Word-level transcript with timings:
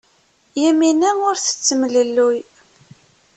Yamina 0.61 1.09
ur 1.27 1.35
tettemlelluy. 1.37 2.37